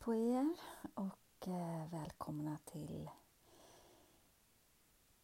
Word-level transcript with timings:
på 0.00 0.14
er 0.14 0.56
och 0.94 1.48
eh, 1.48 1.90
välkomna 1.90 2.58
till 2.64 3.10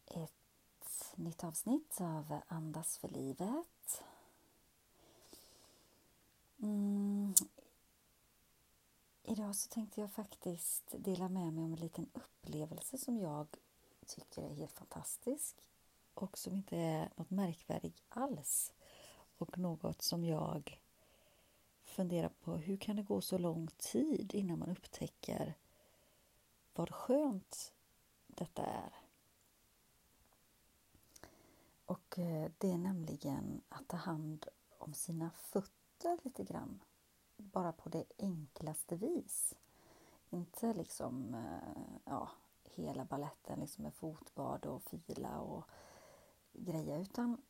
ett 0.05 1.13
nytt 1.15 1.43
avsnitt 1.43 2.01
av 2.01 2.39
Andas 2.47 2.97
för 2.97 3.07
livet. 3.07 4.03
Mm. 6.57 7.33
Idag 9.23 9.55
så 9.55 9.69
tänkte 9.69 10.01
jag 10.01 10.11
faktiskt 10.11 10.95
dela 10.97 11.29
med 11.29 11.53
mig 11.53 11.63
om 11.63 11.73
en 11.73 11.79
liten 11.79 12.09
upplevelse 12.13 12.97
som 12.97 13.17
jag 13.17 13.47
tycker 14.05 14.43
är 14.43 14.55
helt 14.55 14.73
fantastisk 14.73 15.55
och 16.13 16.37
som 16.37 16.55
inte 16.55 16.77
är 16.77 17.09
något 17.15 17.29
märkvärdigt 17.29 18.01
alls 18.09 18.73
och 19.37 19.57
något 19.57 20.01
som 20.01 20.25
jag 20.25 20.79
fundera 21.97 22.29
på 22.29 22.57
hur 22.57 22.77
kan 22.77 22.95
det 22.95 23.03
gå 23.03 23.21
så 23.21 23.37
lång 23.37 23.67
tid 23.77 24.33
innan 24.33 24.59
man 24.59 24.69
upptäcker 24.69 25.53
vad 26.75 26.93
skönt 26.93 27.73
detta 28.27 28.65
är. 28.65 28.93
Och 31.85 32.19
eh, 32.19 32.51
det 32.57 32.71
är 32.71 32.77
nämligen 32.77 33.61
att 33.69 33.87
ta 33.87 33.97
hand 33.97 34.45
om 34.77 34.93
sina 34.93 35.29
fötter 35.29 36.17
lite 36.23 36.43
grann. 36.43 36.83
Bara 37.37 37.71
på 37.71 37.89
det 37.89 38.03
enklaste 38.17 38.95
vis. 38.95 39.55
Inte 40.29 40.73
liksom 40.73 41.33
eh, 41.33 41.99
ja, 42.05 42.29
hela 42.63 43.05
balletten 43.05 43.59
liksom 43.59 43.83
med 43.83 43.93
fotbad 43.93 44.65
och 44.65 44.83
fila 44.83 45.39
och 45.39 45.63
grejer 46.53 46.99
utan 46.99 47.41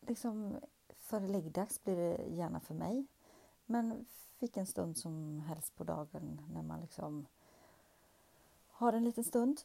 liksom 0.00 0.60
före 0.98 1.28
läggdags 1.28 1.84
blir 1.84 1.96
det 1.96 2.24
gärna 2.24 2.60
för 2.60 2.74
mig 2.74 3.06
men 3.66 4.06
vilken 4.38 4.66
stund 4.66 4.96
som 4.98 5.40
helst 5.40 5.76
på 5.76 5.84
dagen 5.84 6.42
när 6.52 6.62
man 6.62 6.80
liksom 6.80 7.26
har 8.68 8.92
en 8.92 9.04
liten 9.04 9.24
stund, 9.24 9.60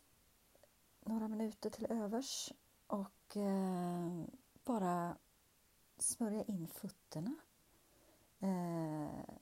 några 1.06 1.28
minuter 1.28 1.70
till 1.70 1.88
övers 1.90 2.54
och 2.88 3.38
eh, 3.38 4.24
bara 4.64 5.18
smörja 5.98 6.44
in 6.44 6.68
fötterna. 6.68 7.36
Eh, 8.40 9.36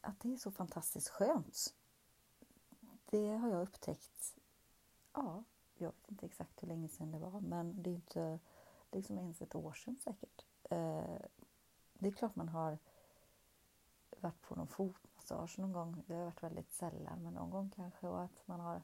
att 0.00 0.20
det 0.20 0.32
är 0.32 0.36
så 0.36 0.50
fantastiskt 0.50 1.08
skönt. 1.08 1.74
Det 3.10 3.28
har 3.28 3.48
jag 3.48 3.62
upptäckt, 3.62 4.36
ja, 5.12 5.44
jag 5.76 5.88
vet 5.88 6.10
inte 6.10 6.26
exakt 6.26 6.62
hur 6.62 6.68
länge 6.68 6.88
sedan 6.88 7.12
det 7.12 7.18
var, 7.18 7.40
men 7.40 7.82
det 7.82 7.90
är 7.90 7.94
inte 7.94 8.38
liksom 8.92 9.18
ens 9.18 9.42
ett 9.42 9.54
år 9.54 9.72
sedan 9.72 9.96
säkert. 9.96 10.44
Eh, 10.62 11.20
det 11.94 12.08
är 12.08 12.12
klart 12.12 12.36
man 12.36 12.48
har 12.48 12.78
varit 14.22 14.42
på 14.42 14.54
någon 14.54 14.66
fotmassage 14.66 15.58
någon 15.58 15.72
gång. 15.72 16.02
Det 16.06 16.14
har 16.14 16.24
varit 16.24 16.42
väldigt 16.42 16.72
sällan, 16.72 17.22
men 17.22 17.34
någon 17.34 17.50
gång 17.50 17.70
kanske. 17.70 18.06
Och 18.06 18.22
att 18.22 18.46
man 18.46 18.60
har 18.60 18.82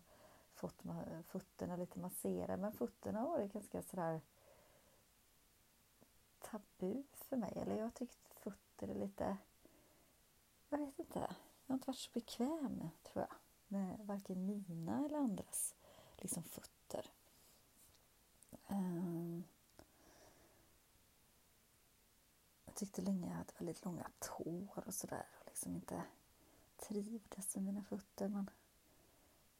fått 0.54 0.82
fötterna 1.26 1.76
lite 1.76 1.98
masserade. 1.98 2.56
Men 2.56 2.72
fötterna 2.72 3.20
har 3.20 3.28
varit 3.28 3.52
ganska 3.52 3.82
sådär 3.82 4.20
tabu 6.40 7.02
för 7.12 7.36
mig. 7.36 7.52
Eller 7.56 7.76
jag 7.76 7.84
har 7.84 7.90
tyckt 7.90 8.34
fötter 8.34 8.88
är 8.88 8.94
lite... 8.94 9.36
Jag 10.68 10.78
vet 10.78 10.98
inte. 10.98 11.18
Jag 11.18 11.72
har 11.72 11.74
inte 11.74 11.86
varit 11.86 11.98
så 11.98 12.10
bekväm, 12.12 12.88
tror 13.02 13.26
jag, 13.28 13.34
med 13.68 13.98
varken 14.06 14.46
mina 14.46 15.04
eller 15.04 15.18
andras 15.18 15.74
liksom 16.16 16.42
fötter. 16.42 17.10
Um, 18.68 19.44
jag 22.72 22.76
tyckte 22.76 23.02
länge 23.02 23.28
jag 23.28 23.34
hade 23.34 23.52
väldigt 23.58 23.84
långa 23.84 24.10
tår 24.18 24.82
och 24.86 24.94
sådär 24.94 25.26
och 25.40 25.46
liksom 25.46 25.74
inte 25.74 26.02
trivdes 26.76 27.56
med 27.56 27.64
mina 27.64 27.82
fötter. 27.82 28.28
Men 28.28 28.50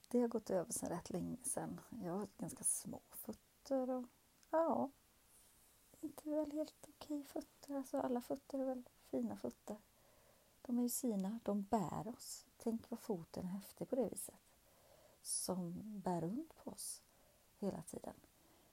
det 0.09 0.21
har 0.21 0.29
gått 0.29 0.51
över 0.51 0.73
sedan 0.73 0.89
rätt 0.89 1.11
länge 1.11 1.37
sedan. 1.43 1.81
Jag 2.03 2.13
har 2.13 2.29
ganska 2.39 2.65
små 2.65 3.01
fötter 3.11 3.91
och 3.91 4.05
ja, 4.51 4.91
inte 6.01 6.31
väl 6.31 6.53
helt 6.53 6.89
okej 6.89 7.25
fötter. 7.25 7.75
Alltså 7.75 7.99
alla 7.99 8.21
fötter 8.21 8.59
är 8.59 8.65
väl 8.65 8.89
fina 9.11 9.37
fötter. 9.37 9.77
De 10.63 10.79
är 10.79 10.83
ju 10.83 10.89
sina, 10.89 11.39
de 11.43 11.63
bär 11.63 12.09
oss. 12.09 12.47
Tänk 12.57 12.91
vad 12.91 13.01
foten 13.01 13.45
är 13.45 13.51
häftig 13.51 13.89
på 13.89 13.97
det 13.97 14.09
viset. 14.09 14.41
Som 15.23 16.01
bär 16.01 16.21
runt 16.21 16.57
på 16.57 16.71
oss 16.71 17.03
hela 17.59 17.83
tiden. 17.83 18.15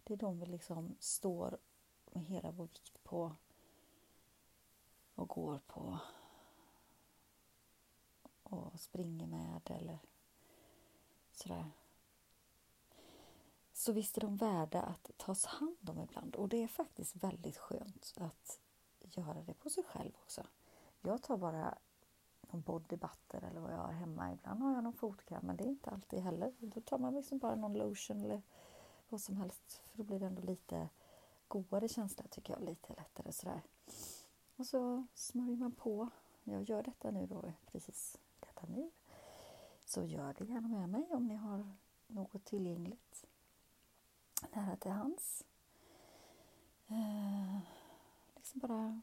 Det 0.03 0.13
är 0.13 0.17
de 0.17 0.39
vi 0.39 0.45
liksom 0.45 0.95
står 0.99 1.57
med 2.11 2.23
hela 2.23 2.51
vår 2.51 2.67
vikt 2.67 3.03
på 3.03 3.35
och 5.19 5.27
går 5.27 5.59
på 5.67 5.99
och 8.43 8.79
springer 8.79 9.27
med 9.27 9.61
eller 9.65 9.99
sådär. 11.31 11.71
Så 13.73 13.91
visst 13.91 14.17
är 14.17 14.21
de 14.21 14.37
värda 14.37 14.81
att 14.81 15.11
tas 15.17 15.45
hand 15.45 15.89
om 15.89 15.99
ibland 15.99 16.35
och 16.35 16.49
det 16.49 16.63
är 16.63 16.67
faktiskt 16.67 17.15
väldigt 17.15 17.57
skönt 17.57 18.13
att 18.19 18.61
göra 19.01 19.41
det 19.41 19.53
på 19.53 19.69
sig 19.69 19.83
själv 19.83 20.11
också. 20.23 20.47
Jag 21.01 21.23
tar 21.23 21.37
bara 21.37 21.77
någon 22.41 22.61
body 22.61 22.95
butter 22.95 23.43
eller 23.43 23.59
vad 23.59 23.73
jag 23.73 23.77
har 23.77 23.91
hemma. 23.91 24.33
Ibland 24.33 24.61
har 24.61 24.73
jag 24.73 24.83
någon 24.83 24.93
fotkräm 24.93 25.45
men 25.45 25.57
det 25.57 25.63
är 25.63 25.69
inte 25.69 25.89
alltid 25.89 26.19
heller. 26.19 26.53
Då 26.59 26.81
tar 26.81 26.97
man 26.97 27.15
liksom 27.15 27.37
bara 27.37 27.55
någon 27.55 27.73
lotion 27.73 28.23
eller 28.23 28.41
vad 29.09 29.21
som 29.21 29.37
helst 29.37 29.81
för 29.85 29.97
då 29.97 30.03
blir 30.03 30.19
det 30.19 30.25
ändå 30.25 30.41
lite 30.41 30.89
godare 31.47 31.87
känsla 31.87 32.23
tycker 32.29 32.53
jag. 32.53 32.61
Lite 32.61 32.93
lättare 32.93 33.31
sådär. 33.31 33.61
Och 34.59 34.67
så 34.67 35.05
smörjer 35.13 35.57
man 35.57 35.71
på. 35.71 36.09
Jag 36.43 36.63
gör 36.63 36.83
detta 36.83 37.11
nu 37.11 37.27
då, 37.27 37.53
precis 37.71 38.17
detta 38.39 38.67
nu. 38.67 38.91
Så 39.85 40.03
gör 40.03 40.33
det 40.33 40.45
gärna 40.45 40.67
med 40.67 40.89
mig 40.89 41.07
om 41.09 41.27
ni 41.27 41.35
har 41.35 41.75
något 42.07 42.45
tillgängligt 42.45 43.25
nära 44.51 44.75
till 44.75 44.91
hands. 44.91 45.45
Eh, 46.87 47.59
liksom 48.35 48.59
bara 48.59 49.01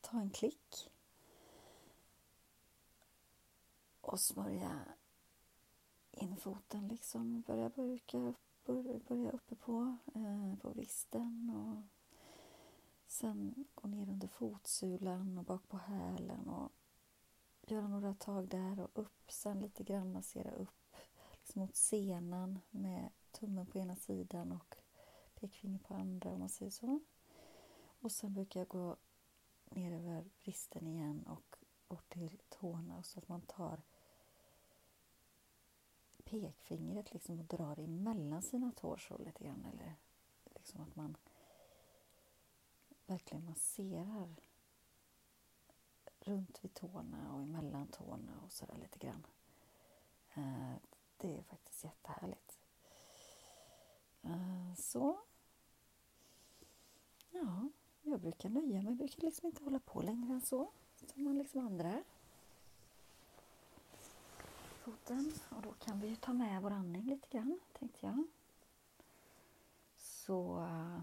ta 0.00 0.20
en 0.20 0.30
klick 0.30 0.90
och 4.00 4.20
smörja 4.20 4.80
in 6.10 6.36
foten 6.36 6.88
liksom. 6.88 7.40
Börja 7.40 7.68
bruka 7.68 8.34
börja 9.08 9.30
uppe 9.30 9.54
på, 9.56 9.96
eh, 10.14 10.56
på 10.62 10.68
vristen 10.68 11.50
och 11.50 12.01
Sen 13.12 13.64
gå 13.74 13.88
ner 13.88 14.08
under 14.08 14.28
fotsulan 14.28 15.38
och 15.38 15.44
bak 15.44 15.68
på 15.68 15.76
hälen 15.76 16.48
och 16.48 16.72
göra 17.62 17.88
några 17.88 18.14
tag 18.14 18.48
där 18.48 18.80
och 18.80 18.90
upp. 18.94 19.30
Sen 19.30 19.60
lite 19.60 19.84
grann 19.84 20.12
massera 20.12 20.50
upp 20.50 20.96
liksom 21.32 21.60
mot 21.60 21.76
senan 21.76 22.60
med 22.70 23.10
tummen 23.30 23.66
på 23.66 23.78
ena 23.78 23.96
sidan 23.96 24.52
och 24.52 24.76
pekfinger 25.34 25.78
på 25.78 25.94
andra 25.94 26.30
om 26.30 26.38
man 26.38 26.48
säger 26.48 26.70
så. 26.70 27.00
Och 28.00 28.12
sen 28.12 28.34
brukar 28.34 28.60
jag 28.60 28.68
gå 28.68 28.96
ner 29.64 29.92
över 29.92 30.30
vristen 30.42 30.86
igen 30.86 31.26
och 31.26 31.56
bort 31.88 32.12
till 32.12 32.42
tårna 32.48 33.02
så 33.02 33.18
att 33.18 33.28
man 33.28 33.40
tar 33.40 33.82
pekfingret 36.24 37.12
liksom 37.12 37.38
och 37.38 37.44
drar 37.44 37.78
emellan 37.78 38.42
sina 38.42 38.72
tår 38.72 38.96
så 38.96 39.18
lite 39.18 39.44
grann. 39.44 39.64
Eller 39.64 39.94
liksom 40.44 40.80
att 40.80 40.96
man 40.96 41.16
verkligen 43.06 43.44
masserar 43.44 44.36
runt 46.20 46.64
vid 46.64 46.74
tårna 46.74 47.34
och 47.34 47.42
emellan 47.42 47.86
tårna 47.86 48.40
och 48.44 48.52
sådär 48.52 48.76
lite 48.78 48.98
grann. 48.98 49.26
Eh, 50.34 50.74
det 51.16 51.38
är 51.38 51.42
faktiskt 51.42 51.84
jättehärligt. 51.84 52.58
Eh, 54.22 54.74
så. 54.76 55.20
Ja, 57.30 57.68
jag 58.02 58.20
brukar 58.20 58.48
nöja 58.48 58.82
mig. 58.82 58.84
Jag 58.84 58.96
brukar 58.96 59.22
liksom 59.22 59.46
inte 59.46 59.64
hålla 59.64 59.78
på 59.78 60.02
längre 60.02 60.32
än 60.32 60.40
så. 60.40 60.70
Som 61.06 61.24
man 61.24 61.38
liksom 61.38 61.66
andra 61.66 62.02
foten. 64.84 65.32
Och 65.50 65.62
då 65.62 65.72
kan 65.72 66.00
vi 66.00 66.08
ju 66.08 66.16
ta 66.16 66.32
med 66.32 66.62
vår 66.62 66.70
andning 66.70 67.02
lite 67.02 67.28
grann, 67.28 67.60
tänkte 67.72 68.06
jag. 68.06 68.24
Så 69.96 70.58
eh, 70.62 71.02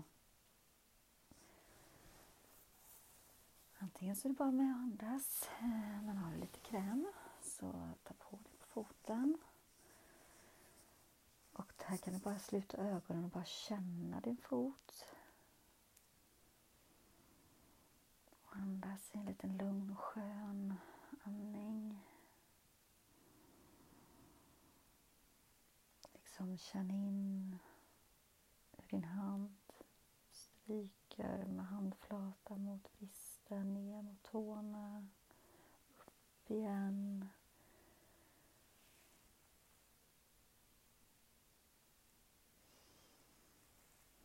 Antingen 4.00 4.16
så 4.16 4.28
är 4.28 4.30
det 4.30 4.38
bara 4.38 4.52
med 4.52 4.72
att 4.72 4.78
andas. 4.78 5.50
Eh, 5.60 6.02
men 6.02 6.18
har 6.18 6.32
du 6.32 6.38
lite 6.38 6.60
kräm, 6.60 7.08
så 7.42 7.90
ta 8.04 8.14
på 8.14 8.36
dig 8.36 8.54
på 8.60 8.68
foten. 8.68 9.38
Och 11.54 11.74
här 11.86 11.98
kan 11.98 12.14
du 12.14 12.20
bara 12.20 12.40
sluta 12.40 12.78
ögonen 12.78 13.24
och 13.24 13.30
bara 13.30 13.46
känna 13.46 14.20
din 14.20 14.38
fot. 14.38 15.06
Och 18.44 18.56
andas 18.56 19.16
i 19.16 19.18
en 19.18 19.26
liten 19.26 19.58
lugn 19.58 19.92
och 19.92 20.00
skön 20.00 20.74
andning. 21.24 22.00
Liksom 26.14 26.58
känn 26.58 26.92
in 26.92 27.60
hur 28.72 28.88
din 28.90 29.04
hand 29.04 29.56
stryker 30.32 31.46
med 31.46 31.66
handflatan 31.66 32.49
tårna 34.32 35.08
upp 35.98 36.52
igen. 36.52 37.30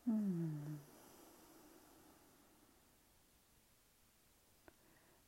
Mm. 0.03 0.79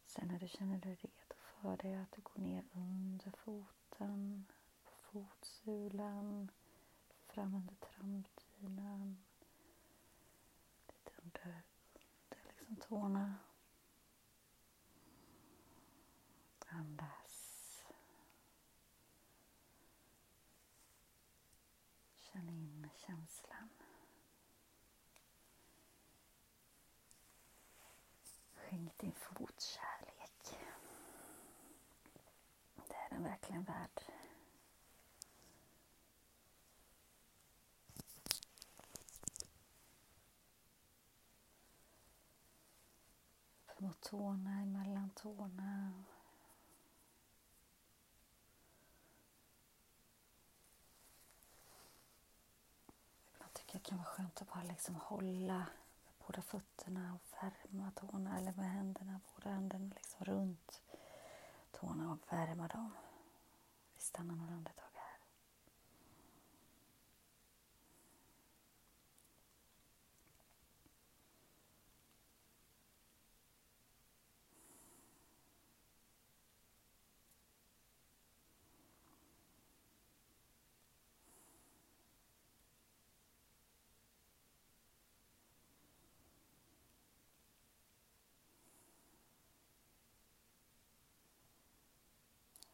Sen 0.06 0.28
när 0.28 0.40
du 0.40 0.48
känner 0.48 0.78
dig 0.80 0.96
redo 0.96 1.36
för 1.40 1.78
det, 1.78 1.96
att 1.96 2.12
du 2.12 2.22
går 2.22 2.42
ner 2.42 2.64
under 2.74 3.32
foten, 3.32 4.46
på 4.84 4.92
fotsulan, 4.92 6.52
fram 7.28 7.56
under 7.56 7.76
trampdynan, 7.76 9.18
lite 10.88 11.12
under, 11.24 11.62
under 12.30 12.44
liksom 12.48 12.76
tårna. 12.76 13.34
Känslan. 23.08 23.70
Skänk 28.56 28.98
din 28.98 29.12
fot 29.12 29.62
kärlek. 29.62 30.60
Det 32.88 32.96
är 32.96 33.10
den 33.10 33.24
verkligen 33.24 33.64
värd. 33.64 34.02
Upp 43.68 43.80
mot 43.80 44.02
tårna, 44.02 44.62
emellan 44.62 45.10
tårna. 45.10 46.04
Ibland 53.34 53.54
tycker 53.54 53.76
jag 53.76 53.77
det 53.77 53.77
kan 53.88 53.98
vara 53.98 54.08
skönt 54.08 54.42
att 54.42 54.48
bara 54.54 54.64
liksom 54.64 54.96
hålla 54.96 55.66
båda 56.28 56.42
fötterna 56.42 57.14
och 57.14 57.44
värma 57.44 57.92
tårna 57.92 58.38
eller 58.38 58.54
med 58.54 58.72
händerna, 58.72 59.20
båda 59.36 59.50
händerna 59.50 59.92
liksom 59.96 60.26
runt 60.26 60.82
tårna 61.72 62.12
och 62.12 62.34
värma 62.34 62.68
dem. 62.68 62.92
Vi 63.96 64.02
stannar 64.02 64.36
några 64.36 64.54
andetag 64.54 64.84
här. 64.94 65.18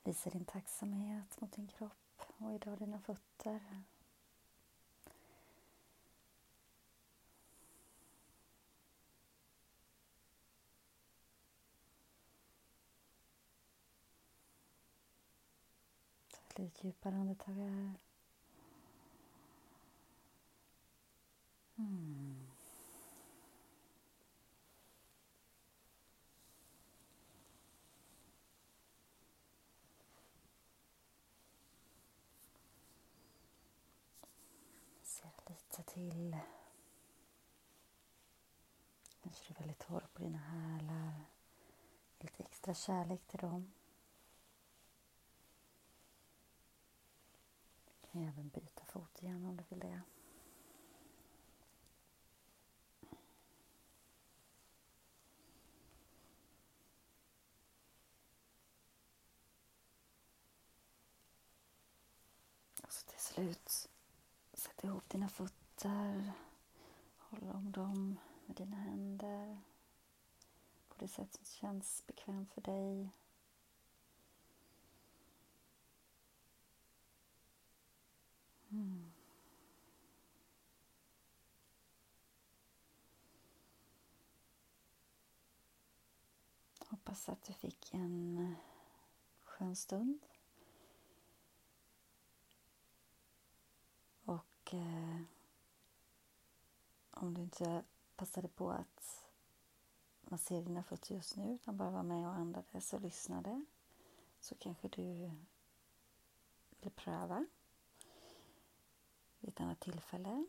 Visa 0.06 0.30
din 0.30 0.46
tacksamhet 0.46 1.42
mot 1.42 1.52
din 1.52 1.68
kropp 1.68 2.22
och 2.38 2.54
idag 2.54 2.78
dina 2.78 3.00
fötter. 3.00 3.84
Ta 16.32 16.38
ett 16.50 16.60
lite 16.60 16.88
djupare 16.88 17.16
andetag 17.16 17.54
här. 17.54 17.94
Mm. 21.78 22.48
Ser 35.04 35.32
lite 35.50 35.83
till. 35.94 36.38
Kanske 39.22 39.44
du 39.48 39.54
är 39.54 39.60
väldigt 39.60 39.80
torr 39.80 40.08
på 40.14 40.22
dina 40.22 40.38
hälar. 40.38 41.26
Lite 42.20 42.44
extra 42.44 42.74
kärlek 42.74 43.28
till 43.28 43.40
dem. 43.40 43.74
Du 47.86 48.08
kan 48.12 48.22
även 48.22 48.50
byta 48.50 48.86
fot 48.86 49.22
igen 49.22 49.46
om 49.46 49.58
du 49.58 49.64
vill 49.70 49.80
det. 49.80 50.02
Och 62.84 62.92
så 62.94 63.06
till 63.06 63.20
slut 63.20 63.90
Sätt 64.54 64.84
ihop 64.84 65.10
dina 65.10 65.30
fötter. 65.30 65.63
Håll 65.90 67.50
om 67.50 67.72
dem 67.72 68.20
med 68.46 68.56
dina 68.56 68.76
händer 68.76 69.62
på 70.88 70.96
det 70.98 71.08
sätt 71.08 71.34
som 71.34 71.46
känns 71.46 72.04
bekvämt 72.08 72.54
för 72.54 72.62
dig. 72.62 73.12
Mm. 78.70 79.12
Hoppas 86.88 87.30
att 87.30 87.44
du 87.44 87.54
fick 87.54 87.94
en 87.94 88.38
eh, 88.38 88.58
skön 89.44 89.76
stund. 89.76 90.26
Och 94.26 94.74
eh, 94.74 95.23
inte 97.54 97.84
passade 98.16 98.48
på 98.48 98.72
att 98.72 99.28
massera 100.22 100.62
dina 100.62 100.84
fötter 100.84 101.16
just 101.16 101.36
nu 101.36 101.54
utan 101.54 101.78
bara 101.78 101.90
var 101.90 102.04
med 102.04 102.28
och 102.28 102.34
andades 102.34 102.94
och 102.94 103.02
lyssnade 103.02 103.66
så 104.40 104.56
kanske 104.56 104.88
du 104.88 105.32
vill 106.82 106.92
pröva 106.92 107.46
vid 109.40 109.50
ett 109.50 109.62
annat 109.62 109.80
tillfälle 109.80 110.46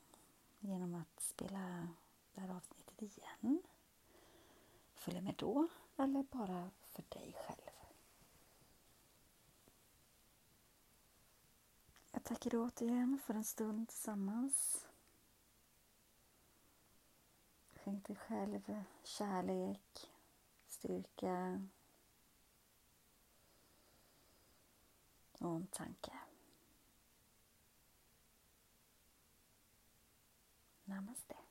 genom 0.59 0.95
att 0.95 1.21
spela 1.21 1.89
det 2.35 2.41
här 2.41 2.57
avsnittet 2.57 3.03
igen. 3.03 3.63
Följa 4.95 5.21
med 5.21 5.35
då 5.39 5.69
eller 5.97 6.23
bara 6.23 6.71
för 6.83 7.05
dig 7.09 7.37
själv. 7.47 7.71
Jag 12.13 12.25
tackar 12.25 12.51
dig 12.51 12.61
återigen 12.61 13.19
för 13.25 13.35
en 13.35 13.45
stund 13.45 13.89
tillsammans. 13.89 14.87
Skänk 17.85 18.07
dig 18.07 18.17
själv 18.17 18.85
kärlek, 19.03 20.11
styrka 20.67 21.69
och 25.41 25.49
omtanke. 25.49 26.13
Namaste. 30.85 31.44